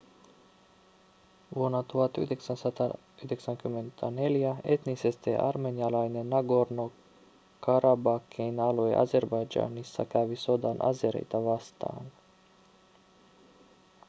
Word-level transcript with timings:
vuonna 1.55 1.83
1994 1.83 4.55
etnisesti 4.63 5.35
armenialainen 5.35 6.29
nagorno-karabakhin 6.29 8.59
alue 8.59 8.95
azerbaidžanissa 8.95 10.05
kävi 10.05 10.35
sodan 10.35 10.77
azereita 10.85 11.45
vastaan 11.45 12.11